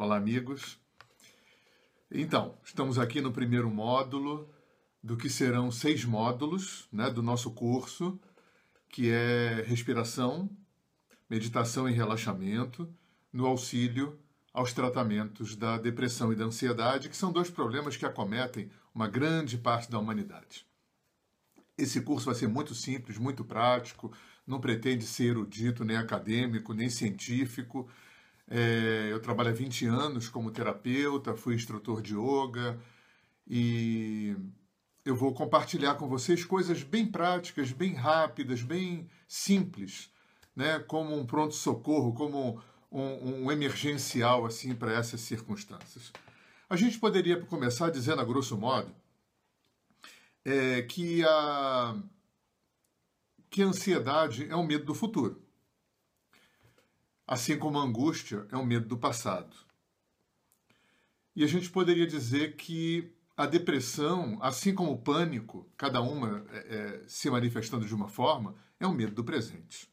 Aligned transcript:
Olá, 0.00 0.16
amigos. 0.16 0.78
Então, 2.08 2.56
estamos 2.62 3.00
aqui 3.00 3.20
no 3.20 3.32
primeiro 3.32 3.68
módulo 3.68 4.48
do 5.02 5.16
que 5.16 5.28
serão 5.28 5.72
seis 5.72 6.04
módulos 6.04 6.86
né, 6.92 7.10
do 7.10 7.20
nosso 7.20 7.50
curso, 7.50 8.16
que 8.88 9.10
é 9.10 9.64
respiração, 9.66 10.48
meditação 11.28 11.88
e 11.88 11.92
relaxamento, 11.92 12.88
no 13.32 13.44
auxílio 13.44 14.16
aos 14.54 14.72
tratamentos 14.72 15.56
da 15.56 15.76
depressão 15.76 16.32
e 16.32 16.36
da 16.36 16.44
ansiedade, 16.44 17.08
que 17.08 17.16
são 17.16 17.32
dois 17.32 17.50
problemas 17.50 17.96
que 17.96 18.06
acometem 18.06 18.70
uma 18.94 19.08
grande 19.08 19.58
parte 19.58 19.90
da 19.90 19.98
humanidade. 19.98 20.64
Esse 21.76 22.00
curso 22.02 22.26
vai 22.26 22.36
ser 22.36 22.46
muito 22.46 22.72
simples, 22.72 23.18
muito 23.18 23.44
prático, 23.44 24.12
não 24.46 24.60
pretende 24.60 25.04
ser 25.04 25.30
erudito, 25.30 25.84
nem 25.84 25.96
acadêmico, 25.96 26.72
nem 26.72 26.88
científico. 26.88 27.90
É, 28.50 29.08
eu 29.10 29.20
trabalho 29.20 29.50
há 29.50 29.52
20 29.52 29.86
anos 29.86 30.28
como 30.28 30.50
terapeuta, 30.50 31.36
fui 31.36 31.54
instrutor 31.54 32.00
de 32.00 32.14
yoga 32.14 32.78
e 33.46 34.34
eu 35.04 35.14
vou 35.14 35.34
compartilhar 35.34 35.96
com 35.96 36.08
vocês 36.08 36.44
coisas 36.44 36.82
bem 36.82 37.06
práticas, 37.06 37.72
bem 37.72 37.94
rápidas, 37.94 38.62
bem 38.62 39.08
simples, 39.26 40.10
né? 40.56 40.78
como 40.80 41.14
um 41.14 41.26
pronto-socorro, 41.26 42.14
como 42.14 42.60
um, 42.90 43.44
um 43.44 43.52
emergencial 43.52 44.46
assim 44.46 44.74
para 44.74 44.92
essas 44.92 45.20
circunstâncias. 45.20 46.12
A 46.70 46.76
gente 46.76 46.98
poderia 46.98 47.40
começar 47.40 47.90
dizendo, 47.90 48.20
a 48.20 48.24
grosso 48.24 48.56
modo, 48.56 48.94
é, 50.44 50.82
que, 50.82 51.24
a, 51.24 51.96
que 53.50 53.62
a 53.62 53.66
ansiedade 53.66 54.48
é 54.48 54.56
um 54.56 54.66
medo 54.66 54.84
do 54.84 54.94
futuro. 54.94 55.47
Assim 57.28 57.58
como 57.58 57.78
a 57.78 57.82
angústia 57.82 58.46
é 58.50 58.56
um 58.56 58.64
medo 58.64 58.88
do 58.88 58.96
passado. 58.96 59.54
E 61.36 61.44
a 61.44 61.46
gente 61.46 61.68
poderia 61.68 62.06
dizer 62.06 62.56
que 62.56 63.12
a 63.36 63.44
depressão, 63.44 64.38
assim 64.40 64.74
como 64.74 64.92
o 64.92 64.98
pânico, 64.98 65.70
cada 65.76 66.00
uma 66.00 66.42
é, 66.50 66.56
é, 66.56 67.04
se 67.06 67.28
manifestando 67.28 67.84
de 67.84 67.94
uma 67.94 68.08
forma, 68.08 68.54
é 68.80 68.86
um 68.86 68.94
medo 68.94 69.14
do 69.14 69.22
presente. 69.22 69.92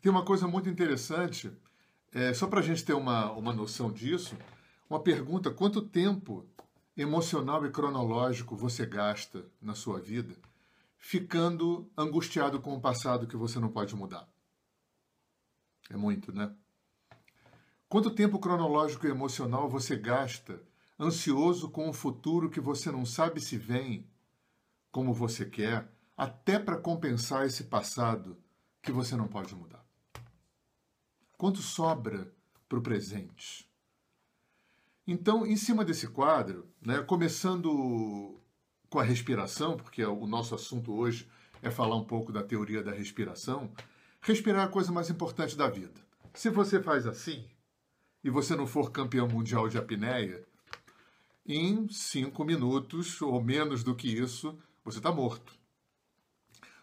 Tem 0.00 0.10
uma 0.10 0.24
coisa 0.24 0.48
muito 0.48 0.68
interessante, 0.68 1.52
é, 2.10 2.34
só 2.34 2.48
para 2.48 2.58
a 2.58 2.64
gente 2.64 2.84
ter 2.84 2.94
uma, 2.94 3.30
uma 3.30 3.52
noção 3.52 3.92
disso, 3.92 4.36
uma 4.90 4.98
pergunta: 4.98 5.52
quanto 5.52 5.80
tempo 5.80 6.44
emocional 6.96 7.64
e 7.64 7.70
cronológico 7.70 8.56
você 8.56 8.84
gasta 8.84 9.46
na 9.60 9.76
sua 9.76 10.00
vida 10.00 10.34
ficando 10.98 11.88
angustiado 11.96 12.60
com 12.60 12.74
o 12.74 12.80
passado 12.80 13.28
que 13.28 13.36
você 13.36 13.60
não 13.60 13.68
pode 13.68 13.94
mudar? 13.94 14.31
É 15.90 15.96
muito, 15.96 16.32
né? 16.32 16.54
Quanto 17.88 18.14
tempo 18.14 18.38
cronológico 18.38 19.06
e 19.06 19.10
emocional 19.10 19.68
você 19.68 19.96
gasta 19.96 20.62
ansioso 20.98 21.70
com 21.70 21.88
o 21.88 21.92
futuro 21.92 22.48
que 22.48 22.60
você 22.60 22.90
não 22.90 23.04
sabe 23.04 23.40
se 23.40 23.58
vem 23.58 24.06
como 24.90 25.12
você 25.12 25.44
quer, 25.44 25.90
até 26.16 26.58
para 26.58 26.78
compensar 26.78 27.46
esse 27.46 27.64
passado 27.64 28.36
que 28.82 28.92
você 28.92 29.16
não 29.16 29.28
pode 29.28 29.54
mudar? 29.54 29.84
Quanto 31.36 31.60
sobra 31.60 32.32
para 32.68 32.78
o 32.78 32.82
presente? 32.82 33.68
Então, 35.06 35.44
em 35.44 35.56
cima 35.56 35.84
desse 35.84 36.06
quadro, 36.06 36.68
né, 36.80 37.02
começando 37.02 38.40
com 38.88 39.00
a 39.00 39.02
respiração, 39.02 39.76
porque 39.76 40.04
o 40.04 40.26
nosso 40.26 40.54
assunto 40.54 40.94
hoje 40.94 41.28
é 41.60 41.70
falar 41.70 41.96
um 41.96 42.04
pouco 42.04 42.32
da 42.32 42.42
teoria 42.42 42.82
da 42.82 42.92
respiração, 42.92 43.72
respirar 44.22 44.62
é 44.62 44.64
a 44.64 44.68
coisa 44.68 44.92
mais 44.92 45.10
importante 45.10 45.56
da 45.56 45.68
vida. 45.68 46.00
Se 46.32 46.48
você 46.48 46.80
faz 46.80 47.06
assim 47.06 47.44
e 48.22 48.30
você 48.30 48.54
não 48.54 48.66
for 48.66 48.92
campeão 48.92 49.28
mundial 49.28 49.68
de 49.68 49.76
apneia, 49.76 50.46
em 51.44 51.88
cinco 51.88 52.44
minutos 52.44 53.20
ou 53.20 53.42
menos 53.42 53.82
do 53.82 53.96
que 53.96 54.08
isso, 54.08 54.56
você 54.84 54.98
está 54.98 55.10
morto. 55.10 55.52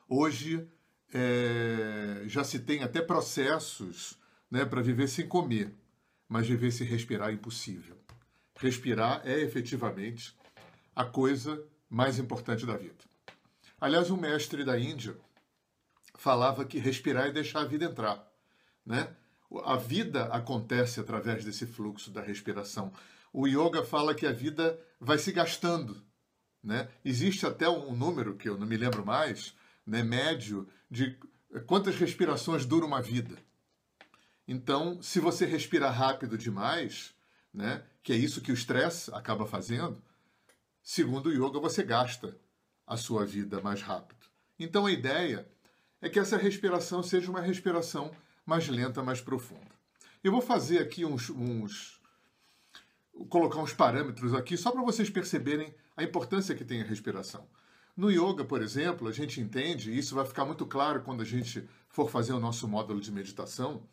Hoje 0.07 0.67
é, 1.13 2.23
já 2.27 2.43
se 2.43 2.59
tem 2.59 2.83
até 2.83 3.01
processos 3.01 4.19
né, 4.51 4.65
para 4.65 4.81
viver 4.81 5.07
sem 5.07 5.25
comer, 5.25 5.73
mas 6.27 6.47
viver 6.47 6.71
sem 6.71 6.85
respirar 6.85 7.29
é 7.29 7.33
impossível. 7.33 7.97
Respirar 8.57 9.21
é 9.23 9.39
efetivamente 9.39 10.37
a 10.93 11.05
coisa 11.05 11.63
mais 11.89 12.19
importante 12.19 12.65
da 12.65 12.75
vida. 12.75 12.97
Aliás, 13.79 14.11
um 14.11 14.17
mestre 14.17 14.65
da 14.65 14.77
Índia 14.77 15.15
falava 16.19 16.65
que 16.65 16.77
respirar 16.77 17.27
é 17.27 17.31
deixar 17.31 17.61
a 17.61 17.65
vida 17.65 17.85
entrar, 17.85 18.29
né? 18.85 19.15
A 19.63 19.77
vida 19.77 20.25
acontece 20.25 20.99
através 20.99 21.45
desse 21.45 21.65
fluxo 21.65 22.11
da 22.11 22.21
respiração. 22.21 22.91
O 23.31 23.47
yoga 23.47 23.83
fala 23.83 24.13
que 24.13 24.27
a 24.27 24.31
vida 24.31 24.79
vai 24.99 25.17
se 25.17 25.31
gastando, 25.31 26.03
né? 26.61 26.89
Existe 27.05 27.45
até 27.45 27.69
um 27.69 27.95
número 27.95 28.35
que 28.35 28.49
eu 28.49 28.57
não 28.57 28.67
me 28.67 28.75
lembro 28.75 29.05
mais, 29.05 29.55
né, 29.87 30.03
médio 30.03 30.67
de 30.91 31.17
quantas 31.65 31.95
respirações 31.95 32.65
dura 32.65 32.85
uma 32.85 33.01
vida. 33.01 33.37
Então, 34.45 35.01
se 35.01 35.19
você 35.19 35.45
respira 35.45 35.89
rápido 35.89 36.37
demais, 36.37 37.15
né, 37.53 37.83
que 38.03 38.11
é 38.11 38.15
isso 38.15 38.41
que 38.41 38.51
o 38.51 38.53
estresse 38.53 39.09
acaba 39.13 39.45
fazendo, 39.45 40.03
segundo 40.83 41.27
o 41.27 41.33
yoga, 41.33 41.59
você 41.59 41.81
gasta 41.81 42.37
a 42.85 42.97
sua 42.97 43.25
vida 43.25 43.61
mais 43.61 43.81
rápido. 43.81 44.19
Então, 44.59 44.85
a 44.85 44.91
ideia 44.91 45.47
é 46.01 46.09
que 46.09 46.19
essa 46.19 46.37
respiração 46.37 47.03
seja 47.03 47.29
uma 47.29 47.41
respiração 47.41 48.11
mais 48.45 48.67
lenta, 48.67 49.03
mais 49.03 49.21
profunda. 49.21 49.69
Eu 50.23 50.31
vou 50.31 50.41
fazer 50.41 50.79
aqui 50.79 51.05
uns, 51.05 51.29
uns 51.29 51.99
colocar 53.29 53.59
uns 53.59 53.73
parâmetros 53.73 54.33
aqui 54.33 54.57
só 54.57 54.71
para 54.71 54.81
vocês 54.81 55.09
perceberem 55.09 55.73
a 55.95 56.03
importância 56.03 56.55
que 56.55 56.63
tem 56.63 56.81
a 56.81 56.85
respiração. 56.85 57.47
No 57.95 58.09
yoga, 58.09 58.45
por 58.45 58.61
exemplo, 58.61 59.07
a 59.07 59.11
gente 59.11 59.41
entende, 59.41 59.91
e 59.91 59.97
isso 59.97 60.15
vai 60.15 60.25
ficar 60.25 60.45
muito 60.45 60.65
claro 60.65 61.01
quando 61.01 61.21
a 61.21 61.25
gente 61.25 61.67
for 61.89 62.09
fazer 62.09 62.31
o 62.31 62.39
nosso 62.39 62.67
módulo 62.67 63.01
de 63.01 63.11
meditação, 63.11 63.83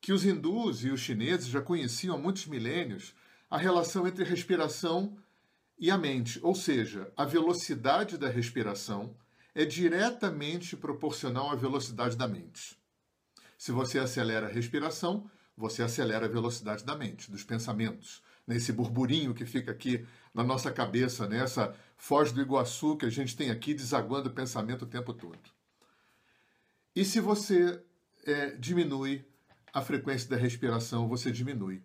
que 0.00 0.12
os 0.12 0.24
hindus 0.24 0.84
e 0.84 0.90
os 0.90 1.00
chineses 1.00 1.46
já 1.46 1.60
conheciam 1.60 2.16
há 2.16 2.18
muitos 2.18 2.46
milênios 2.46 3.14
a 3.50 3.56
relação 3.56 4.06
entre 4.06 4.24
respiração 4.24 5.16
e 5.78 5.90
a 5.90 5.96
mente, 5.96 6.40
ou 6.42 6.54
seja, 6.54 7.12
a 7.16 7.24
velocidade 7.24 8.18
da 8.18 8.28
respiração 8.28 9.14
é 9.58 9.64
diretamente 9.64 10.76
proporcional 10.76 11.50
à 11.50 11.56
velocidade 11.56 12.16
da 12.16 12.28
mente. 12.28 12.78
Se 13.58 13.72
você 13.72 13.98
acelera 13.98 14.46
a 14.46 14.48
respiração, 14.48 15.28
você 15.56 15.82
acelera 15.82 16.26
a 16.26 16.28
velocidade 16.28 16.84
da 16.84 16.94
mente, 16.94 17.28
dos 17.28 17.42
pensamentos, 17.42 18.22
nesse 18.46 18.72
burburinho 18.72 19.34
que 19.34 19.44
fica 19.44 19.72
aqui 19.72 20.06
na 20.32 20.44
nossa 20.44 20.70
cabeça, 20.70 21.26
nessa 21.26 21.74
foz 21.96 22.30
do 22.30 22.40
Iguaçu 22.40 22.96
que 22.96 23.04
a 23.04 23.10
gente 23.10 23.36
tem 23.36 23.50
aqui 23.50 23.74
desaguando 23.74 24.28
o 24.28 24.32
pensamento 24.32 24.82
o 24.82 24.86
tempo 24.86 25.12
todo. 25.12 25.50
E 26.94 27.04
se 27.04 27.18
você 27.18 27.82
é, 28.24 28.50
diminui 28.52 29.26
a 29.72 29.82
frequência 29.82 30.30
da 30.30 30.36
respiração, 30.36 31.08
você 31.08 31.32
diminui 31.32 31.82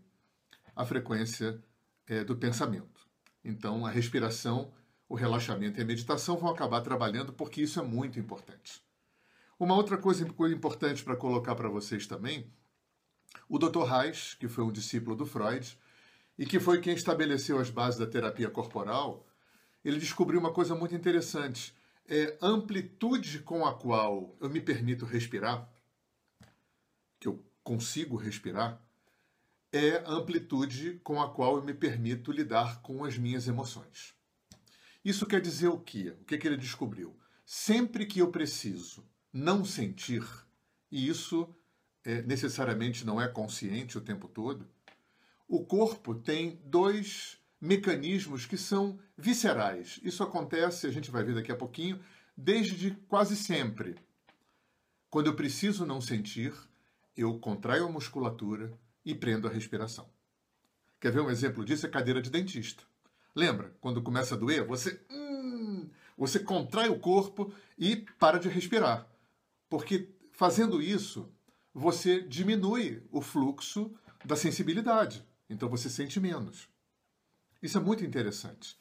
a 0.75 0.85
frequência 0.85 1.59
é, 2.05 2.23
do 2.23 2.37
pensamento. 2.37 3.07
Então, 3.43 3.83
a 3.83 3.89
respiração, 3.89 4.71
o 5.13 5.15
relaxamento 5.15 5.79
e 5.79 5.83
a 5.83 5.85
meditação 5.85 6.37
vão 6.37 6.49
acabar 6.49 6.81
trabalhando 6.81 7.31
porque 7.31 7.61
isso 7.61 7.79
é 7.79 7.83
muito 7.83 8.19
importante. 8.19 8.81
Uma 9.59 9.75
outra 9.75 9.95
coisa 9.95 10.27
importante 10.51 11.03
para 11.03 11.15
colocar 11.15 11.53
para 11.53 11.69
vocês 11.69 12.07
também, 12.07 12.51
o 13.47 13.59
Dr. 13.59 13.83
Reich, 13.83 14.35
que 14.37 14.47
foi 14.47 14.63
um 14.63 14.71
discípulo 14.71 15.15
do 15.15 15.27
Freud 15.27 15.77
e 16.35 16.47
que 16.47 16.59
foi 16.59 16.81
quem 16.81 16.95
estabeleceu 16.95 17.59
as 17.59 17.69
bases 17.69 17.99
da 17.99 18.07
terapia 18.07 18.49
corporal, 18.49 19.23
ele 19.85 19.99
descobriu 19.99 20.39
uma 20.39 20.51
coisa 20.51 20.73
muito 20.73 20.95
interessante. 20.95 21.75
É 22.07 22.35
amplitude 22.41 23.37
com 23.37 23.67
a 23.67 23.77
qual 23.77 24.35
eu 24.39 24.49
me 24.49 24.61
permito 24.61 25.05
respirar, 25.05 25.71
que 27.19 27.27
eu 27.27 27.45
consigo 27.63 28.15
respirar, 28.15 28.81
é 29.71 29.97
a 29.97 30.09
amplitude 30.09 30.99
com 31.03 31.21
a 31.21 31.31
qual 31.31 31.57
eu 31.57 31.63
me 31.63 31.75
permito 31.75 32.31
lidar 32.31 32.81
com 32.81 33.05
as 33.05 33.15
minhas 33.15 33.47
emoções. 33.47 34.22
Isso 35.03 35.25
quer 35.25 35.41
dizer 35.41 35.67
o 35.67 35.79
quê? 35.79 36.15
O 36.21 36.25
que, 36.25 36.37
que 36.37 36.47
ele 36.47 36.57
descobriu? 36.57 37.15
Sempre 37.45 38.05
que 38.05 38.19
eu 38.19 38.31
preciso 38.31 39.05
não 39.31 39.65
sentir, 39.65 40.23
e 40.91 41.07
isso 41.07 41.53
é, 42.03 42.21
necessariamente 42.21 43.05
não 43.05 43.19
é 43.19 43.27
consciente 43.27 43.97
o 43.97 44.01
tempo 44.01 44.27
todo, 44.27 44.67
o 45.47 45.65
corpo 45.65 46.15
tem 46.15 46.61
dois 46.65 47.37
mecanismos 47.59 48.45
que 48.45 48.57
são 48.57 48.99
viscerais. 49.17 49.99
Isso 50.03 50.23
acontece, 50.23 50.87
a 50.87 50.91
gente 50.91 51.11
vai 51.11 51.23
ver 51.23 51.35
daqui 51.35 51.51
a 51.51 51.55
pouquinho, 51.55 51.99
desde 52.35 52.91
quase 53.07 53.35
sempre. 53.35 53.95
Quando 55.09 55.27
eu 55.27 55.35
preciso 55.35 55.85
não 55.85 56.01
sentir, 56.01 56.53
eu 57.15 57.39
contraio 57.39 57.85
a 57.85 57.91
musculatura 57.91 58.73
e 59.05 59.13
prendo 59.13 59.47
a 59.47 59.51
respiração. 59.51 60.09
Quer 60.99 61.11
ver 61.11 61.21
um 61.21 61.29
exemplo 61.29 61.63
disso? 61.63 61.85
É 61.85 61.89
cadeira 61.89 62.21
de 62.21 62.29
dentista. 62.29 62.83
Lembra? 63.35 63.75
Quando 63.81 64.01
começa 64.01 64.35
a 64.35 64.37
doer, 64.37 64.65
você, 64.65 64.99
hum, 65.11 65.89
você 66.17 66.39
contrai 66.39 66.89
o 66.89 66.99
corpo 66.99 67.53
e 67.77 67.97
para 68.19 68.39
de 68.39 68.47
respirar. 68.47 69.07
Porque 69.69 70.09
fazendo 70.31 70.81
isso, 70.81 71.31
você 71.73 72.21
diminui 72.21 73.03
o 73.11 73.21
fluxo 73.21 73.93
da 74.23 74.35
sensibilidade. 74.35 75.25
Então 75.49 75.69
você 75.69 75.89
sente 75.89 76.19
menos. 76.19 76.69
Isso 77.61 77.77
é 77.77 77.81
muito 77.81 78.03
interessante. 78.03 78.77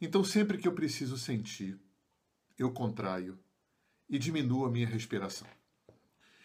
Então, 0.00 0.24
sempre 0.24 0.58
que 0.58 0.66
eu 0.66 0.72
preciso 0.72 1.16
sentir, 1.16 1.78
eu 2.58 2.72
contraio 2.72 3.38
e 4.08 4.18
diminuo 4.18 4.66
a 4.66 4.70
minha 4.70 4.86
respiração. 4.86 5.46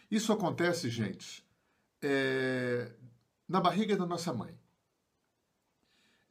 Isso 0.09 0.31
acontece, 0.31 0.89
gente, 0.89 1.43
é, 2.01 2.91
na 3.47 3.59
barriga 3.59 3.97
da 3.97 4.05
nossa 4.05 4.31
mãe. 4.31 4.57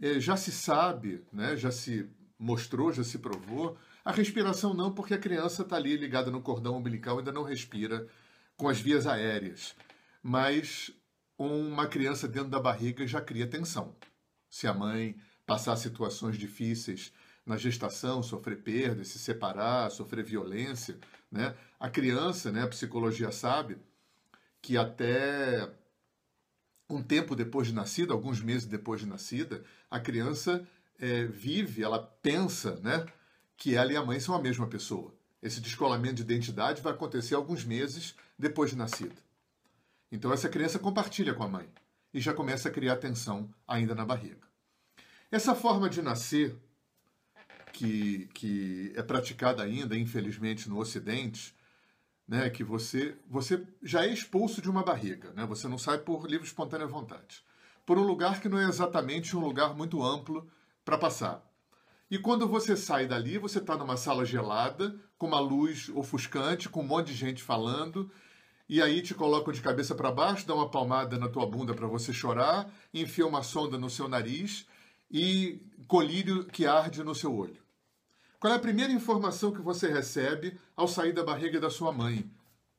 É, 0.01 0.21
já 0.21 0.37
se 0.37 0.53
sabe, 0.53 1.25
né, 1.33 1.57
já 1.57 1.71
se 1.71 2.09
mostrou, 2.39 2.93
já 2.93 3.03
se 3.03 3.19
provou. 3.19 3.77
A 4.05 4.13
respiração 4.13 4.75
não, 4.75 4.93
porque 4.93 5.15
a 5.15 5.19
criança 5.19 5.63
está 5.63 5.77
ali 5.77 5.97
ligada 5.97 6.31
no 6.31 6.43
cordão 6.43 6.77
umbilical, 6.77 7.19
ainda 7.19 7.33
não 7.33 7.43
respira 7.43 8.07
com 8.57 8.69
as 8.69 8.81
vias 8.81 9.07
aéreas. 9.07 9.75
Mas 10.23 10.91
uma 11.39 11.87
criança 11.87 12.29
dentro 12.29 12.51
da 12.51 12.61
barriga 12.61 13.07
já 13.07 13.21
cria 13.21 13.47
tensão. 13.47 13.95
Se 14.49 14.67
a 14.67 14.75
mãe 14.75 15.17
passar 15.47 15.77
situações 15.77 16.37
difíceis 16.39 17.13
na 17.45 17.57
gestação, 17.57 18.23
sofrer 18.23 18.63
perda, 18.63 19.05
se 19.05 19.19
separar, 19.19 19.91
sofrer 19.91 20.25
violência, 20.25 20.99
né? 21.31 21.55
A 21.79 21.89
criança, 21.89 22.51
né, 22.51 22.63
a 22.63 22.69
psicologia 22.69 23.31
sabe 23.31 23.79
que 24.61 24.77
até 24.77 25.71
um 26.89 27.03
tempo 27.03 27.37
depois 27.37 27.69
de 27.69 27.75
nascida, 27.75 28.13
alguns 28.13 28.41
meses 28.41 28.67
depois 28.67 29.01
de 29.01 29.07
nascida, 29.07 29.65
a 29.91 30.01
criança 30.01 30.67
é, 30.99 31.25
vive, 31.25 31.83
ela 31.83 31.99
pensa, 31.99 32.77
né, 32.81 33.07
que 33.57 33.75
ela 33.75 33.93
e 33.93 33.97
a 33.97 34.05
mãe 34.05 34.21
são 34.21 34.35
a 34.35 34.43
mesma 34.43 34.67
pessoa. 34.67 35.15
Esse 35.43 35.61
descolamento 35.61 36.17
de 36.17 36.23
identidade 36.23 36.83
vai 36.83 36.93
acontecer 36.93 37.35
alguns 37.35 37.65
meses 37.65 38.15
depois 38.39 38.71
de 38.71 38.77
nascida. 38.77 39.17
Então 40.11 40.33
essa 40.33 40.49
criança 40.49 40.79
compartilha 40.79 41.35
com 41.35 41.43
a 41.43 41.49
mãe 41.49 41.69
e 42.13 42.21
já 42.21 42.33
começa 42.33 42.69
a 42.69 42.73
criar 42.73 42.97
tensão 42.97 43.53
ainda 43.67 43.95
na 43.95 44.05
barriga. 44.05 44.47
Essa 45.31 45.55
forma 45.55 45.89
de 45.91 46.01
nascer, 46.01 46.57
que, 47.73 48.29
que 48.33 48.93
é 48.97 49.03
praticada 49.03 49.63
ainda, 49.63 49.97
infelizmente, 49.97 50.69
no 50.69 50.79
Ocidente, 50.79 51.55
né, 52.27 52.49
que 52.49 52.65
você, 52.65 53.17
você 53.29 53.63
já 53.83 54.05
é 54.05 54.13
expulso 54.13 54.61
de 54.63 54.71
uma 54.71 54.83
barriga, 54.83 55.33
né, 55.33 55.45
você 55.45 55.69
não 55.69 55.79
sai 55.79 55.99
por 55.99 56.27
livre 56.27 56.47
espontânea 56.47 56.87
vontade, 56.87 57.45
por 57.87 57.97
um 57.99 58.03
lugar 58.03 58.41
que 58.41 58.49
não 58.49 58.59
é 58.59 58.69
exatamente 58.69 59.37
um 59.37 59.41
lugar 59.41 59.75
muito 59.75 60.03
amplo 60.03 60.47
para 60.85 60.99
passar. 60.99 61.43
E 62.11 62.19
quando 62.19 62.47
você 62.47 62.77
sai 62.77 63.07
dali, 63.07 63.39
você 63.39 63.59
está 63.59 63.77
numa 63.77 63.97
sala 63.97 64.25
gelada, 64.25 64.95
com 65.17 65.27
uma 65.27 65.41
luz 65.41 65.89
ofuscante, 65.95 66.69
com 66.69 66.81
um 66.81 66.87
monte 66.87 67.09
de 67.09 67.15
gente 67.15 67.43
falando, 67.43 68.11
e 68.69 68.83
aí 68.83 69.01
te 69.01 69.15
colocam 69.15 69.53
de 69.53 69.63
cabeça 69.63 69.95
para 69.95 70.11
baixo, 70.11 70.47
dão 70.47 70.57
uma 70.57 70.71
palmada 70.71 71.17
na 71.17 71.29
tua 71.29 71.47
bunda 71.47 71.73
para 71.73 71.87
você 71.87 72.13
chorar, 72.13 72.69
enfia 72.93 73.27
uma 73.27 73.43
sonda 73.43 73.79
no 73.79 73.89
seu 73.89 74.09
nariz 74.09 74.67
e 75.11 75.61
colírio 75.87 76.45
que 76.45 76.67
arde 76.67 77.03
no 77.05 77.15
seu 77.15 77.35
olho. 77.35 77.63
Qual 78.41 78.53
é 78.53 78.57
a 78.57 78.61
primeira 78.61 78.93
informação 78.93 79.53
que 79.53 79.61
você 79.61 79.89
recebe 79.89 80.59
ao 80.77 80.89
sair 80.89 81.13
da 81.13 81.25
barriga 81.25 81.61
da 81.61 81.71
sua 81.71 81.93
mãe? 81.93 82.29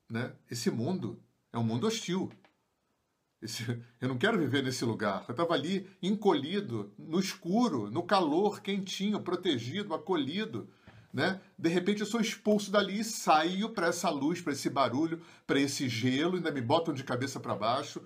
Né? 0.08 0.32
Esse 0.50 0.70
mundo 0.70 1.18
é 1.52 1.58
um 1.58 1.64
mundo 1.64 1.86
hostil. 1.86 2.30
Esse, 3.40 3.64
eu 4.00 4.08
não 4.08 4.18
quero 4.18 4.38
viver 4.38 4.62
nesse 4.62 4.84
lugar. 4.84 5.24
Eu 5.28 5.32
estava 5.32 5.54
ali 5.54 5.88
encolhido, 6.02 6.92
no 6.98 7.18
escuro, 7.18 7.90
no 7.90 8.02
calor, 8.02 8.60
quentinho, 8.60 9.20
protegido, 9.20 9.94
acolhido. 9.94 10.68
Né? 11.12 11.40
De 11.58 11.68
repente 11.68 12.00
eu 12.00 12.06
sou 12.06 12.20
expulso 12.20 12.70
dali 12.70 13.00
e 13.00 13.04
saio 13.04 13.70
para 13.70 13.88
essa 13.88 14.10
luz, 14.10 14.40
para 14.40 14.52
esse 14.52 14.68
barulho, 14.68 15.22
para 15.46 15.58
esse 15.58 15.88
gelo, 15.88 16.36
ainda 16.36 16.50
me 16.50 16.60
botam 16.60 16.92
de 16.92 17.02
cabeça 17.02 17.40
para 17.40 17.54
baixo. 17.54 18.02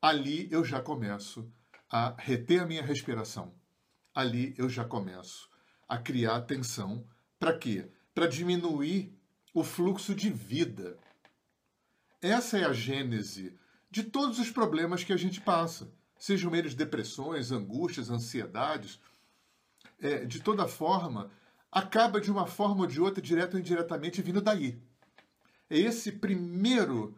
Ali 0.00 0.48
eu 0.50 0.64
já 0.64 0.80
começo 0.80 1.50
a 1.90 2.14
reter 2.18 2.62
a 2.62 2.66
minha 2.66 2.82
respiração. 2.82 3.54
Ali 4.14 4.54
eu 4.58 4.68
já 4.68 4.84
começo 4.84 5.48
a 5.88 5.96
criar 5.96 6.42
tensão. 6.42 7.06
Para 7.38 7.56
quê? 7.56 7.88
Para 8.14 8.26
diminuir 8.26 9.16
o 9.54 9.64
fluxo 9.64 10.14
de 10.14 10.30
vida. 10.30 10.98
Essa 12.20 12.58
é 12.58 12.64
a 12.64 12.72
gênese 12.72 13.58
de 13.92 14.02
todos 14.02 14.38
os 14.38 14.50
problemas 14.50 15.04
que 15.04 15.12
a 15.12 15.18
gente 15.18 15.38
passa, 15.38 15.92
sejam 16.18 16.54
eles 16.56 16.74
depressões, 16.74 17.52
angústias, 17.52 18.08
ansiedades. 18.10 18.98
É, 20.00 20.24
de 20.24 20.40
toda 20.40 20.66
forma, 20.66 21.30
acaba 21.70 22.18
de 22.18 22.30
uma 22.30 22.46
forma 22.46 22.80
ou 22.80 22.86
de 22.86 22.98
outra, 22.98 23.22
direto 23.22 23.54
ou 23.54 23.60
indiretamente, 23.60 24.22
vindo 24.22 24.40
daí. 24.40 24.80
É 25.68 25.78
esse 25.78 26.10
primeiro 26.10 27.14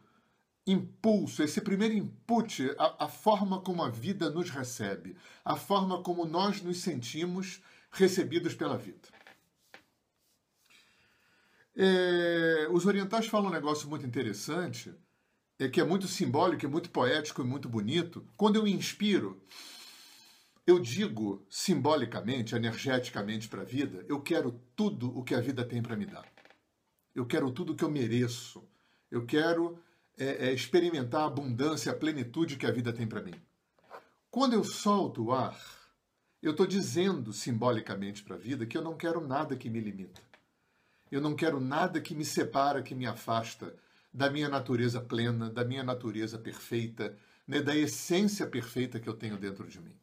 impulso, 0.67 1.45
esse 1.45 1.61
primeiro 1.61 1.95
input, 1.95 2.69
a, 2.77 3.05
a, 3.05 3.09
forma 3.09 3.61
como 3.61 3.81
a 3.81 3.89
vida 3.89 4.29
nos 4.29 4.51
recebe, 4.51 5.17
a 5.45 5.55
forma 5.55 6.03
como 6.03 6.27
nós 6.27 6.61
nos 6.61 6.79
sentimos 6.79 7.63
recebidos 7.93 8.53
pela 8.53 8.77
vida. 8.77 9.09
É, 11.77 12.67
os 12.73 12.85
orientais 12.85 13.29
falam 13.29 13.49
um 13.49 13.55
negócio 13.55 13.89
muito 13.89 14.05
interessante, 14.05 14.93
é 15.59 15.69
que 15.69 15.81
é 15.81 15.85
muito 15.85 16.09
simbólico, 16.09 16.67
é 16.67 16.69
muito 16.69 16.91
poético 16.91 17.43
e 17.43 17.45
muito 17.45 17.69
bonito. 17.69 18.27
Quando 18.37 18.57
eu 18.57 18.67
inspiro, 18.67 19.41
eu 20.67 20.79
digo 20.79 21.45
simbolicamente, 21.49 22.55
energeticamente 22.55 23.49
para 23.49 23.63
a 23.63 23.65
vida, 23.65 24.05
eu 24.09 24.21
quero 24.21 24.61
tudo 24.75 25.17
o 25.17 25.23
que 25.23 25.35
a 25.35 25.41
vida 25.41 25.65
tem 25.65 25.83
para 25.83 25.97
me 25.97 26.07
dar. 26.07 26.27
Eu 27.15 27.25
quero 27.27 27.51
tudo 27.53 27.73
o 27.73 27.77
que 27.77 27.85
eu 27.85 27.91
mereço. 27.91 28.65
Eu 29.11 29.25
quero 29.25 29.79
é, 30.19 30.49
é, 30.49 30.53
experimentar 30.53 31.23
a 31.23 31.27
abundância, 31.27 31.93
a 31.93 31.97
plenitude 31.97 32.57
que 32.57 32.67
a 32.67 32.73
vida 32.73 32.93
tem 32.93 33.07
para 33.07 33.23
mim. 33.23 33.35
Quando 34.31 34.55
eu 34.55 34.65
solto 34.65 35.27
o 35.27 35.33
ar, 35.33 35.57
eu 36.43 36.51
estou 36.51 36.67
dizendo 36.67 37.33
simbolicamente 37.33 38.23
para 38.23 38.35
a 38.35 38.39
vida 38.39 38.67
que 38.67 38.77
eu 38.77 38.83
não 38.83 38.97
quero 38.97 39.25
nada 39.25 39.57
que 39.57 39.71
me 39.71 39.81
limita. 39.81 40.21
Eu 41.11 41.21
não 41.21 41.37
quero 41.37 41.61
nada 41.61 42.01
que 42.01 42.15
me 42.15 42.25
separa, 42.25 42.83
que 42.83 42.95
me 42.95 43.07
afasta 43.07 43.73
da 44.15 44.31
minha 44.31 44.49
natureza 44.49 45.01
plena, 45.01 45.51
da 45.51 45.65
minha 45.65 45.83
natureza 45.83 46.39
perfeita, 46.39 47.19
né, 47.47 47.61
da 47.61 47.77
essência 47.77 48.47
perfeita 48.47 48.99
que 48.99 49.09
eu 49.09 49.15
tenho 49.15 49.37
dentro 49.37 49.69
de 49.69 49.81
mim 49.81 49.99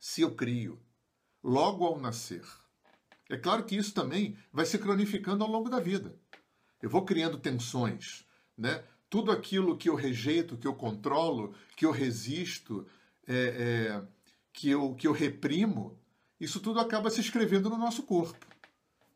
se 0.00 0.22
eu 0.22 0.34
crio 0.34 0.80
logo 1.44 1.84
ao 1.84 2.00
nascer. 2.00 2.42
É 3.28 3.36
claro 3.36 3.64
que 3.64 3.76
isso 3.76 3.92
também 3.92 4.36
vai 4.50 4.64
se 4.64 4.78
cronificando 4.78 5.44
ao 5.44 5.50
longo 5.50 5.68
da 5.68 5.78
vida. 5.78 6.18
Eu 6.82 6.88
vou 6.88 7.04
criando 7.04 7.38
tensões, 7.38 8.24
né? 8.56 8.82
Tudo 9.10 9.30
aquilo 9.30 9.76
que 9.76 9.88
eu 9.88 9.94
rejeito, 9.94 10.56
que 10.56 10.66
eu 10.66 10.74
controlo, 10.74 11.54
que 11.76 11.84
eu 11.84 11.90
resisto, 11.90 12.86
é, 13.26 13.34
é, 13.34 14.02
que, 14.52 14.70
eu, 14.70 14.94
que 14.94 15.06
eu 15.06 15.12
reprimo, 15.12 15.98
isso 16.40 16.60
tudo 16.60 16.80
acaba 16.80 17.10
se 17.10 17.20
escrevendo 17.20 17.68
no 17.68 17.76
nosso 17.76 18.04
corpo, 18.04 18.46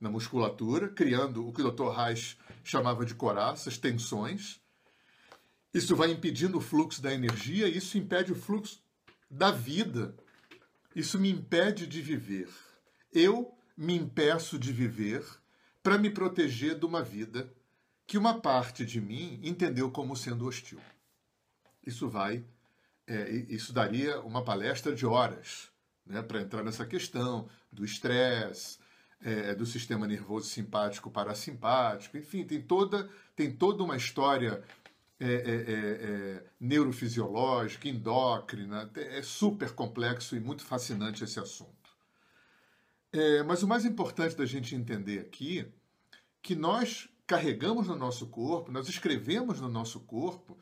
na 0.01 0.11
musculatura, 0.11 0.89
criando 0.89 1.49
o 1.49 1.53
que 1.53 1.63
o 1.63 1.71
Dr. 1.71 1.91
Reich 1.91 2.37
chamava 2.65 3.05
de 3.05 3.15
coraças, 3.15 3.79
tensões. 3.79 4.61
Isso 5.73 5.95
vai 5.95 6.11
impedindo 6.11 6.59
o 6.59 6.61
fluxo 6.61 7.03
da 7.03 7.13
energia, 7.13 7.69
isso 7.69 7.99
impede 7.99 8.33
o 8.33 8.37
fluxo 8.37 8.83
da 9.31 9.51
vida 9.51 10.15
isso 10.95 11.19
me 11.19 11.29
impede 11.29 11.87
de 11.87 12.01
viver. 12.01 12.49
Eu 13.13 13.53
me 13.77 13.95
impeço 13.95 14.59
de 14.59 14.73
viver 14.73 15.25
para 15.83 15.99
me 15.99 16.09
proteger 16.09 16.79
de 16.79 16.87
uma 16.87 17.03
vida 17.03 17.53
que 18.07 18.17
uma 18.17 18.41
parte 18.41 18.85
de 18.87 19.01
mim 19.01 19.41
entendeu 19.43 19.91
como 19.91 20.17
sendo 20.17 20.47
hostil. 20.47 20.81
Isso 21.85 22.09
vai, 22.09 22.45
é, 23.07 23.31
isso 23.49 23.73
daria 23.73 24.21
uma 24.21 24.45
palestra 24.45 24.95
de 24.95 25.05
horas 25.05 25.69
né, 26.07 26.23
para 26.23 26.41
entrar 26.41 26.63
nessa 26.63 26.87
questão 26.87 27.49
do 27.73 27.85
estresse, 27.85 28.79
é, 29.25 29.55
do 29.55 29.65
sistema 29.65 30.07
nervoso 30.07 30.47
simpático 30.47 31.11
parasimpático, 31.11 32.19
enfim, 32.19 32.45
tem 32.45 32.61
toda, 32.61 33.09
tem 33.35 33.51
toda 33.51 33.83
uma 33.83 33.97
história 33.97 34.63
é, 35.19 35.27
é, 35.27 35.31
é, 35.31 35.41
é, 35.41 36.45
neurofisiológica, 36.61 37.89
endócrina, 37.89 38.91
é 38.95 39.23
super 39.23 39.73
complexo 39.73 40.37
e 40.37 40.41
muito 40.41 40.63
fascinante 40.63 41.25
esse 41.25 41.41
assunto. 41.41 41.73
É, 43.11 43.43
mas 43.43 43.63
o 43.63 43.69
mais 43.69 43.87
importante 43.87 44.37
da 44.37 44.45
gente 44.45 44.75
entender 44.75 45.21
aqui 45.21 45.67
que 46.43 46.55
nós 46.55 47.09
carregamos 47.27 47.87
no 47.87 47.97
nosso 47.97 48.27
corpo, 48.27 48.71
nós 48.71 48.89
escrevemos 48.89 49.61
no 49.61 49.69
nosso 49.69 50.01
corpo 50.01 50.59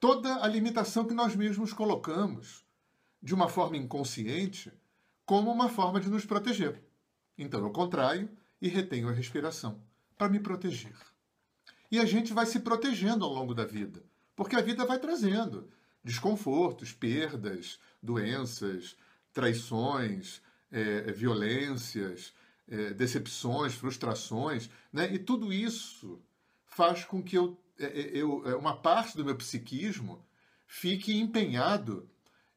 toda 0.00 0.42
a 0.42 0.48
limitação 0.48 1.04
que 1.04 1.12
nós 1.12 1.36
mesmos 1.36 1.74
colocamos 1.74 2.64
de 3.22 3.34
uma 3.34 3.48
forma 3.48 3.76
inconsciente 3.76 4.72
como 5.26 5.50
uma 5.50 5.68
forma 5.68 6.00
de 6.00 6.08
nos 6.08 6.24
proteger. 6.24 6.85
Então 7.36 7.60
eu 7.60 7.70
contraio 7.70 8.28
e 8.60 8.68
retenho 8.68 9.08
a 9.08 9.12
respiração 9.12 9.80
para 10.16 10.28
me 10.28 10.40
proteger. 10.40 10.96
E 11.90 11.98
a 11.98 12.04
gente 12.04 12.32
vai 12.32 12.46
se 12.46 12.60
protegendo 12.60 13.24
ao 13.24 13.32
longo 13.32 13.54
da 13.54 13.64
vida, 13.64 14.02
porque 14.34 14.56
a 14.56 14.62
vida 14.62 14.84
vai 14.84 14.98
trazendo 14.98 15.70
desconfortos, 16.02 16.92
perdas, 16.92 17.78
doenças, 18.02 18.96
traições, 19.32 20.40
é, 20.70 21.12
violências, 21.12 22.32
é, 22.68 22.92
decepções, 22.92 23.74
frustrações, 23.74 24.70
né? 24.92 25.12
E 25.12 25.18
tudo 25.18 25.52
isso 25.52 26.20
faz 26.64 27.04
com 27.04 27.22
que 27.22 27.36
eu, 27.36 27.58
eu, 27.78 28.58
uma 28.58 28.76
parte 28.76 29.16
do 29.16 29.24
meu 29.24 29.36
psiquismo 29.36 30.24
fique 30.66 31.16
empenhado 31.16 32.08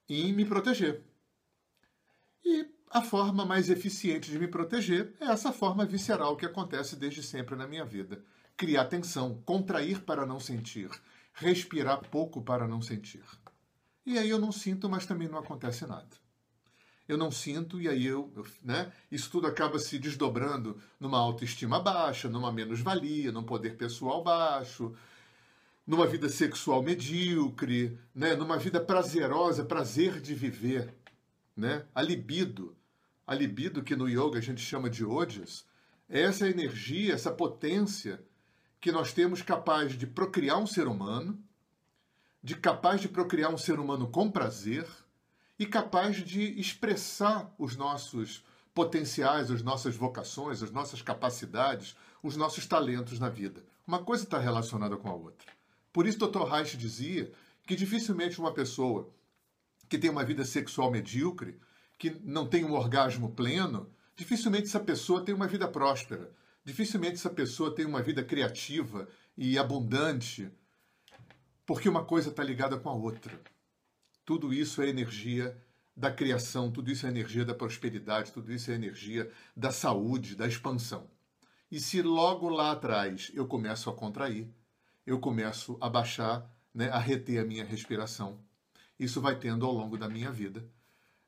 em 0.07 0.33
me 0.33 0.45
proteger. 0.45 1.03
E 2.43 2.65
a 2.89 3.01
forma 3.01 3.45
mais 3.45 3.69
eficiente 3.69 4.31
de 4.31 4.39
me 4.39 4.47
proteger 4.47 5.13
é 5.19 5.25
essa 5.25 5.51
forma 5.51 5.85
visceral 5.85 6.35
que 6.35 6.45
acontece 6.45 6.95
desde 6.95 7.21
sempre 7.21 7.55
na 7.55 7.67
minha 7.67 7.85
vida. 7.85 8.23
Criar 8.57 8.85
tensão, 8.85 9.41
contrair 9.45 10.01
para 10.01 10.25
não 10.25 10.39
sentir, 10.39 10.89
respirar 11.33 12.01
pouco 12.09 12.41
para 12.41 12.67
não 12.67 12.81
sentir. 12.81 13.23
E 14.05 14.17
aí 14.17 14.29
eu 14.29 14.39
não 14.39 14.51
sinto, 14.51 14.89
mas 14.89 15.05
também 15.05 15.27
não 15.27 15.37
acontece 15.37 15.85
nada. 15.85 16.09
Eu 17.07 17.17
não 17.17 17.31
sinto, 17.31 17.79
e 17.79 17.87
aí 17.87 18.05
eu, 18.05 18.31
eu 18.35 18.45
né? 18.63 18.91
Isso 19.11 19.29
tudo 19.29 19.47
acaba 19.47 19.79
se 19.79 19.97
desdobrando 19.97 20.79
numa 20.99 21.19
autoestima 21.19 21.79
baixa, 21.79 22.27
numa 22.27 22.51
menos-valia, 22.51 23.31
num 23.31 23.43
poder 23.43 23.77
pessoal 23.77 24.23
baixo, 24.23 24.95
numa 25.85 26.05
vida 26.05 26.29
sexual 26.29 26.83
medíocre, 26.83 27.97
né? 28.13 28.35
numa 28.35 28.57
vida 28.57 28.79
prazerosa, 28.79 29.65
prazer 29.65 30.21
de 30.21 30.35
viver. 30.35 30.93
Né? 31.57 31.83
A 31.95 32.01
libido, 32.01 32.75
a 33.29 33.35
libido 33.35 33.83
que 33.83 33.95
no 33.95 34.09
yoga 34.09 34.39
a 34.39 34.41
gente 34.41 34.59
chama 34.59 34.89
de 34.89 35.05
ojas, 35.05 35.63
é 36.09 36.21
essa 36.21 36.49
energia, 36.49 37.13
essa 37.13 37.31
potência 37.31 38.19
que 38.81 38.91
nós 38.91 39.13
temos 39.13 39.43
capaz 39.43 39.95
de 39.95 40.07
procriar 40.07 40.57
um 40.57 40.65
ser 40.65 40.87
humano, 40.87 41.39
de 42.41 42.55
capaz 42.55 43.01
de 43.01 43.07
procriar 43.07 43.53
um 43.53 43.57
ser 43.57 43.79
humano 43.79 44.07
com 44.07 44.31
prazer 44.31 44.87
e 45.59 45.65
capaz 45.67 46.25
de 46.25 46.59
expressar 46.59 47.53
os 47.59 47.75
nossos 47.75 48.43
potenciais, 48.73 49.51
as 49.51 49.61
nossas 49.61 49.95
vocações, 49.95 50.63
as 50.63 50.71
nossas 50.71 51.03
capacidades, 51.03 51.95
os 52.23 52.35
nossos 52.35 52.65
talentos 52.65 53.19
na 53.19 53.29
vida. 53.29 53.63
Uma 53.85 54.03
coisa 54.03 54.23
está 54.23 54.39
relacionada 54.39 54.97
com 54.97 55.07
a 55.07 55.13
outra. 55.13 55.53
Por 55.93 56.07
isso, 56.07 56.17
Dr. 56.17 56.45
Reich 56.45 56.75
dizia 56.75 57.31
que 57.67 57.75
dificilmente 57.75 58.39
uma 58.39 58.55
pessoa 58.55 59.07
que 59.87 59.99
tem 59.99 60.09
uma 60.09 60.23
vida 60.23 60.43
sexual 60.43 60.89
medíocre 60.89 61.59
que 61.99 62.17
não 62.23 62.47
tem 62.47 62.63
um 62.63 62.71
orgasmo 62.71 63.29
pleno, 63.29 63.91
dificilmente 64.15 64.67
essa 64.67 64.79
pessoa 64.79 65.23
tem 65.23 65.35
uma 65.35 65.47
vida 65.47 65.67
próspera. 65.67 66.31
Dificilmente 66.63 67.15
essa 67.15 67.29
pessoa 67.29 67.75
tem 67.75 67.85
uma 67.85 68.01
vida 68.01 68.23
criativa 68.23 69.07
e 69.37 69.57
abundante, 69.59 70.49
porque 71.65 71.89
uma 71.89 72.05
coisa 72.05 72.29
está 72.29 72.41
ligada 72.41 72.79
com 72.79 72.89
a 72.89 72.93
outra. 72.93 73.39
Tudo 74.25 74.53
isso 74.53 74.81
é 74.81 74.87
energia 74.87 75.61
da 75.95 76.09
criação, 76.09 76.71
tudo 76.71 76.89
isso 76.89 77.05
é 77.05 77.09
energia 77.09 77.43
da 77.43 77.53
prosperidade, 77.53 78.31
tudo 78.31 78.53
isso 78.53 78.71
é 78.71 78.75
energia 78.75 79.29
da 79.55 79.71
saúde, 79.71 80.37
da 80.37 80.47
expansão. 80.47 81.05
E 81.69 81.81
se 81.81 82.01
logo 82.01 82.47
lá 82.47 82.71
atrás 82.71 83.29
eu 83.33 83.45
começo 83.45 83.89
a 83.89 83.93
contrair, 83.93 84.47
eu 85.05 85.19
começo 85.19 85.77
a 85.81 85.89
baixar, 85.89 86.49
né, 86.73 86.89
a 86.89 86.97
reter 86.97 87.41
a 87.41 87.45
minha 87.45 87.65
respiração, 87.65 88.39
isso 88.97 89.19
vai 89.19 89.37
tendo 89.37 89.65
ao 89.65 89.73
longo 89.73 89.97
da 89.97 90.07
minha 90.07 90.31
vida 90.31 90.65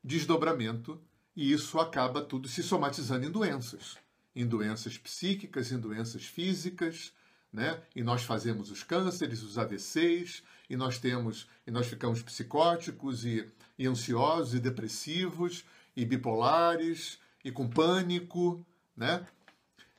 desdobramento, 0.02 1.00
e 1.34 1.52
isso 1.52 1.78
acaba 1.78 2.22
tudo 2.22 2.48
se 2.48 2.62
somatizando 2.62 3.26
em 3.26 3.30
doenças, 3.30 3.96
em 4.34 4.46
doenças 4.46 4.98
psíquicas, 4.98 5.72
em 5.72 5.78
doenças 5.78 6.24
físicas, 6.24 7.12
né? 7.52 7.82
E 7.94 8.02
nós 8.02 8.22
fazemos 8.22 8.70
os 8.70 8.82
cânceres, 8.82 9.42
os 9.42 9.58
AVCs, 9.58 10.42
e 10.68 10.76
nós 10.76 10.98
temos, 10.98 11.48
e 11.66 11.70
nós 11.70 11.86
ficamos 11.86 12.22
psicóticos 12.22 13.24
e, 13.24 13.46
e 13.78 13.86
ansiosos 13.86 14.54
e 14.54 14.60
depressivos 14.60 15.64
e 15.94 16.04
bipolares 16.04 17.18
e 17.44 17.52
com 17.52 17.68
pânico, 17.68 18.64
né? 18.96 19.26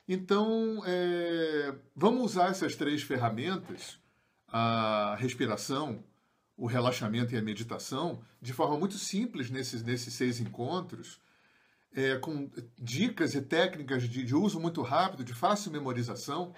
Então, 0.06 0.82
é, 0.84 1.74
vamos 1.96 2.32
usar 2.32 2.50
essas 2.50 2.76
três 2.76 3.02
ferramentas, 3.02 3.98
a 4.48 5.16
respiração, 5.18 6.04
o 6.56 6.66
relaxamento 6.66 7.34
e 7.34 7.38
a 7.38 7.42
meditação 7.42 8.22
de 8.40 8.52
forma 8.52 8.78
muito 8.78 8.96
simples 8.96 9.50
nesses, 9.50 9.82
nesses 9.82 10.14
seis 10.14 10.40
encontros, 10.40 11.20
é, 11.94 12.16
com 12.18 12.50
dicas 12.78 13.34
e 13.34 13.42
técnicas 13.42 14.02
de, 14.04 14.24
de, 14.24 14.34
uso 14.34 14.58
muito 14.60 14.82
rápido, 14.82 15.24
de 15.24 15.34
fácil 15.34 15.70
memorização, 15.70 16.54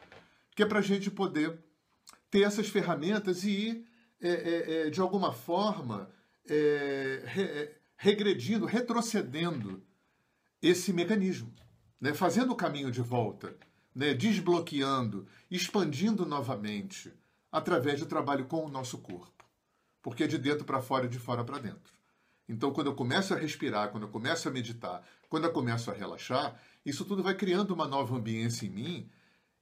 que 0.55 0.63
é 0.63 0.67
para 0.67 0.79
a 0.79 0.83
gente 0.83 1.11
poder 1.11 1.59
ter 2.31 2.43
essas 2.43 2.69
ferramentas 2.69 3.45
e 3.45 3.51
ir, 3.51 3.87
é, 4.21 4.29
é, 4.29 4.87
é 4.87 4.91
de 4.91 5.01
alguma 5.01 5.33
forma, 5.33 6.11
é, 6.49 7.23
re, 7.27 7.43
é, 7.43 7.77
regredindo, 7.97 8.65
retrocedendo 8.65 9.83
esse 10.63 10.93
mecanismo, 10.93 11.53
né? 12.01 12.15
fazendo 12.15 12.53
o 12.53 12.57
caminho 12.57 12.91
de 12.91 13.03
volta, 13.03 13.55
né? 13.95 14.15
desbloqueando, 14.15 15.27
expandindo 15.51 16.25
novamente, 16.25 17.13
através 17.53 18.01
do 18.01 18.07
trabalho 18.07 18.47
com 18.47 18.65
o 18.65 18.71
nosso 18.71 18.99
corpo 18.99 19.36
porque 20.07 20.23
é 20.23 20.27
de 20.29 20.39
dentro 20.39 20.65
para 20.65 20.81
fora 20.81 21.07
e 21.07 21.09
de 21.09 21.19
fora 21.19 21.43
para 21.43 21.59
dentro. 21.59 21.93
Então, 22.49 22.73
quando 22.73 22.87
eu 22.87 22.95
começo 22.95 23.35
a 23.35 23.37
respirar, 23.37 23.91
quando 23.91 24.05
eu 24.05 24.09
começo 24.09 24.49
a 24.49 24.53
meditar, 24.53 25.05
quando 25.29 25.47
eu 25.47 25.53
começo 25.53 25.91
a 25.91 25.95
relaxar, 25.95 26.63
isso 26.85 27.05
tudo 27.05 27.25
vai 27.25 27.35
criando 27.35 27.73
uma 27.73 27.89
nova 27.89 28.15
ambiência 28.15 28.67
em 28.67 28.71
mim. 28.71 29.11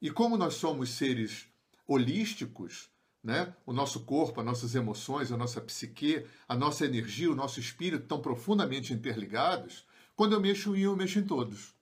E 0.03 0.11
como 0.11 0.37
nós 0.37 0.53
somos 0.53 0.91
seres 0.91 1.47
holísticos, 1.89 2.91
né? 3.23 3.55
o 3.65 3.73
nosso 3.73 4.01
corpo, 4.01 4.39
as 4.39 4.45
nossas 4.45 4.75
emoções, 4.75 5.33
a 5.33 5.37
nossa 5.39 5.63
psique, 5.63 6.27
a 6.47 6.55
nossa 6.55 6.85
energia, 6.85 7.33
o 7.33 7.35
nosso 7.35 7.59
espírito 7.59 8.03
estão 8.03 8.21
profundamente 8.21 8.93
interligados, 8.93 9.87
quando 10.15 10.35
eu 10.35 10.43
mexo 10.43 10.77
em 10.77 10.87
um, 10.87 10.91
eu 10.91 10.97
mexo 10.97 11.19
em 11.19 11.25
todos. 11.25 11.75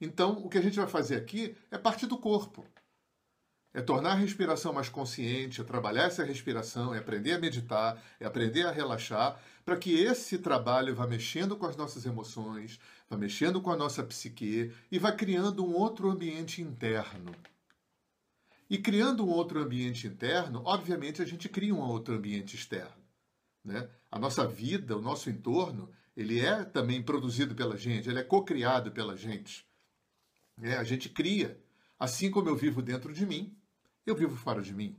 Então, 0.00 0.34
o 0.44 0.48
que 0.48 0.58
a 0.58 0.62
gente 0.62 0.76
vai 0.76 0.86
fazer 0.86 1.16
aqui 1.16 1.56
é 1.72 1.76
partir 1.76 2.06
do 2.06 2.18
corpo 2.18 2.64
é 3.74 3.82
tornar 3.82 4.12
a 4.12 4.14
respiração 4.14 4.72
mais 4.72 4.88
consciente, 4.88 5.60
é 5.60 5.64
trabalhar 5.64 6.04
essa 6.04 6.22
respiração, 6.22 6.94
é 6.94 6.98
aprender 6.98 7.32
a 7.32 7.40
meditar, 7.40 8.00
é 8.20 8.24
aprender 8.24 8.64
a 8.64 8.70
relaxar, 8.70 9.38
para 9.64 9.76
que 9.76 9.92
esse 9.92 10.38
trabalho 10.38 10.94
vá 10.94 11.08
mexendo 11.08 11.56
com 11.56 11.66
as 11.66 11.76
nossas 11.76 12.06
emoções, 12.06 12.78
vá 13.10 13.16
mexendo 13.16 13.60
com 13.60 13.72
a 13.72 13.76
nossa 13.76 14.04
psique 14.04 14.72
e 14.92 14.98
vá 14.98 15.10
criando 15.10 15.66
um 15.66 15.74
outro 15.74 16.08
ambiente 16.08 16.62
interno. 16.62 17.34
E 18.70 18.78
criando 18.78 19.26
um 19.26 19.30
outro 19.30 19.60
ambiente 19.60 20.06
interno, 20.06 20.62
obviamente 20.64 21.20
a 21.20 21.24
gente 21.24 21.48
cria 21.48 21.74
um 21.74 21.80
outro 21.80 22.14
ambiente 22.14 22.54
externo. 22.54 23.02
Né? 23.64 23.88
A 24.08 24.18
nossa 24.20 24.46
vida, 24.46 24.96
o 24.96 25.02
nosso 25.02 25.28
entorno, 25.28 25.90
ele 26.16 26.38
é 26.38 26.64
também 26.64 27.02
produzido 27.02 27.56
pela 27.56 27.76
gente, 27.76 28.08
ele 28.08 28.20
é 28.20 28.22
co-criado 28.22 28.92
pela 28.92 29.16
gente. 29.16 29.66
É, 30.62 30.76
a 30.76 30.84
gente 30.84 31.08
cria. 31.08 31.60
Assim 31.98 32.30
como 32.30 32.48
eu 32.48 32.56
vivo 32.56 32.82
dentro 32.82 33.12
de 33.12 33.26
mim, 33.26 33.56
eu 34.06 34.14
vivo 34.14 34.36
fora 34.36 34.60
de 34.60 34.74
mim. 34.74 34.98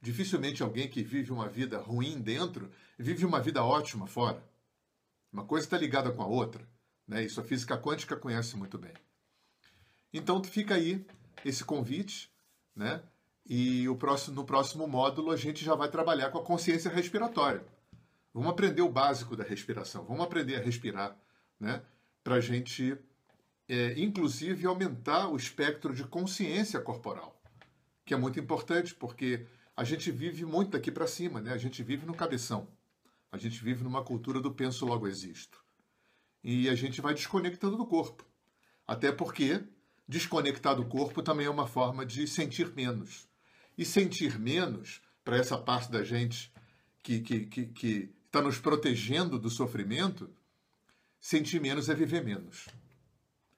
Dificilmente 0.00 0.62
alguém 0.62 0.88
que 0.88 1.02
vive 1.02 1.32
uma 1.32 1.48
vida 1.48 1.78
ruim 1.78 2.20
dentro 2.20 2.70
vive 2.98 3.24
uma 3.24 3.40
vida 3.40 3.64
ótima 3.64 4.06
fora. 4.06 4.42
Uma 5.32 5.44
coisa 5.44 5.66
está 5.66 5.78
ligada 5.78 6.12
com 6.12 6.22
a 6.22 6.26
outra. 6.26 6.68
Né? 7.08 7.24
Isso 7.24 7.40
a 7.40 7.44
física 7.44 7.76
quântica 7.76 8.16
conhece 8.16 8.56
muito 8.56 8.78
bem. 8.78 8.92
Então 10.12 10.42
fica 10.44 10.74
aí 10.74 11.04
esse 11.44 11.64
convite, 11.64 12.30
né? 12.76 13.02
E 13.46 13.88
o 13.88 13.96
próximo, 13.96 14.36
no 14.36 14.44
próximo 14.44 14.86
módulo 14.86 15.30
a 15.30 15.36
gente 15.36 15.64
já 15.64 15.74
vai 15.74 15.90
trabalhar 15.90 16.30
com 16.30 16.38
a 16.38 16.44
consciência 16.44 16.90
respiratória. 16.90 17.64
Vamos 18.32 18.50
aprender 18.50 18.82
o 18.82 18.88
básico 18.88 19.36
da 19.36 19.44
respiração, 19.44 20.04
vamos 20.04 20.24
aprender 20.24 20.56
a 20.56 20.62
respirar, 20.62 21.16
né? 21.58 21.82
Para 22.22 22.36
a 22.36 22.40
gente, 22.40 22.96
é, 23.68 24.00
inclusive, 24.00 24.66
aumentar 24.66 25.28
o 25.28 25.36
espectro 25.36 25.94
de 25.94 26.04
consciência 26.04 26.80
corporal 26.80 27.33
que 28.04 28.12
é 28.12 28.16
muito 28.16 28.38
importante, 28.38 28.94
porque 28.94 29.46
a 29.76 29.82
gente 29.82 30.10
vive 30.10 30.44
muito 30.44 30.72
daqui 30.72 30.90
para 30.90 31.06
cima, 31.06 31.40
né? 31.40 31.52
A 31.52 31.58
gente 31.58 31.82
vive 31.82 32.06
no 32.06 32.14
cabeção. 32.14 32.68
A 33.32 33.38
gente 33.38 33.62
vive 33.64 33.82
numa 33.82 34.04
cultura 34.04 34.40
do 34.40 34.52
penso 34.52 34.86
logo 34.86 35.08
existo. 35.08 35.58
E 36.42 36.68
a 36.68 36.74
gente 36.74 37.00
vai 37.00 37.14
desconectando 37.14 37.76
do 37.76 37.86
corpo. 37.86 38.24
Até 38.86 39.10
porque 39.10 39.64
desconectar 40.06 40.76
do 40.76 40.84
corpo 40.84 41.22
também 41.22 41.46
é 41.46 41.50
uma 41.50 41.66
forma 41.66 42.04
de 42.04 42.28
sentir 42.28 42.72
menos. 42.74 43.26
E 43.76 43.84
sentir 43.84 44.38
menos, 44.38 45.02
para 45.24 45.36
essa 45.36 45.58
parte 45.58 45.90
da 45.90 46.04
gente 46.04 46.52
que 47.02 47.14
está 47.14 47.26
que, 47.26 47.46
que, 47.46 47.66
que 47.66 48.14
tá 48.30 48.42
nos 48.42 48.58
protegendo 48.58 49.38
do 49.38 49.50
sofrimento, 49.50 50.30
sentir 51.18 51.60
menos 51.60 51.88
é 51.88 51.94
viver 51.94 52.22
menos. 52.22 52.68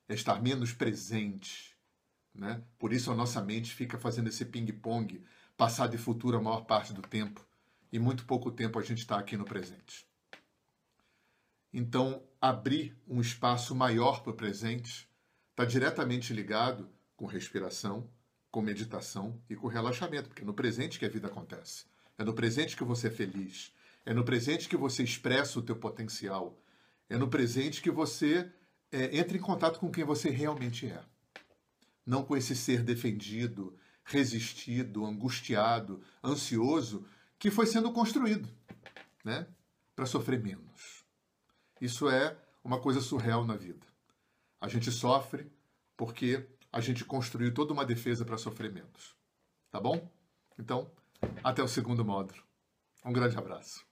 É 0.09 0.15
estar 0.15 0.41
menos 0.41 0.73
presente 0.73 1.76
né? 2.37 2.63
Por 2.79 2.93
isso 2.93 3.11
a 3.11 3.15
nossa 3.15 3.43
mente 3.43 3.75
fica 3.75 3.99
fazendo 3.99 4.29
esse 4.29 4.45
ping-pong, 4.45 5.25
passado 5.57 5.95
e 5.95 5.99
futuro 5.99 6.37
a 6.37 6.43
maior 6.43 6.63
parte 6.63 6.93
do 6.93 7.03
tempo, 7.03 7.45
e 7.91 7.99
muito 7.99 8.27
pouco 8.27 8.51
tempo 8.51 8.79
a 8.79 8.83
gente 8.83 8.99
está 8.99 9.19
aqui 9.19 9.37
no 9.37 9.45
presente. 9.45 10.07
Então, 11.73 12.23
abrir 12.41 12.97
um 13.07 13.21
espaço 13.21 13.75
maior 13.75 14.23
para 14.23 14.33
o 14.33 14.37
presente 14.37 15.09
está 15.51 15.65
diretamente 15.65 16.33
ligado 16.33 16.89
com 17.17 17.27
respiração, 17.27 18.09
com 18.51 18.61
meditação 18.63 19.41
e 19.49 19.57
com 19.57 19.67
relaxamento, 19.67 20.29
porque 20.29 20.43
é 20.43 20.45
no 20.47 20.55
presente 20.55 20.99
que 20.99 21.05
a 21.05 21.09
vida 21.09 21.29
acontece. 21.29 21.85
É 22.19 22.25
no 22.25 22.33
presente 22.33 22.77
que 22.77 22.85
você 22.85 23.09
é 23.09 23.11
feliz. 23.11 23.75
É 24.05 24.15
no 24.15 24.25
presente 24.25 24.69
que 24.69 24.77
você 24.77 25.03
expressa 25.03 25.59
o 25.59 25.63
teu 25.63 25.77
potencial. 25.77 26.59
É 27.09 27.19
no 27.19 27.29
presente 27.29 27.83
que 27.83 27.91
você 27.91 28.51
é, 28.91 29.19
entra 29.19 29.37
em 29.37 29.41
contato 29.41 29.79
com 29.79 29.91
quem 29.91 30.05
você 30.05 30.31
realmente 30.31 30.87
é 30.87 31.03
não 32.07 32.23
com 32.23 32.37
esse 32.37 32.55
ser 32.55 32.83
defendido, 32.83 33.77
resistido, 34.05 35.05
angustiado, 35.05 36.01
ansioso, 36.23 37.05
que 37.39 37.51
foi 37.51 37.67
sendo 37.67 37.93
construído, 37.93 38.49
né? 39.25 39.47
Para 39.95 40.07
sofrer 40.07 40.41
menos. 40.41 41.05
Isso 41.81 42.09
é 42.09 42.37
uma 42.63 42.81
coisa 42.81 43.01
surreal 43.01 43.45
na 43.45 43.57
vida. 43.57 43.87
A 44.61 44.69
gente 44.69 44.91
sofre 44.91 45.51
porque 45.97 46.49
a 46.73 46.81
gente 46.81 47.05
construiu 47.05 47.53
toda 47.53 47.73
uma 47.73 47.85
defesa 47.85 48.25
para 48.25 48.39
sofrer 48.39 48.73
menos. 48.73 49.15
Tá 49.71 49.81
bom? 49.81 50.11
Então, 50.59 50.91
até 51.43 51.63
o 51.63 51.69
segundo 51.69 52.05
módulo. 52.05 52.43
Um 53.05 53.13
grande 53.13 53.37
abraço. 53.37 53.85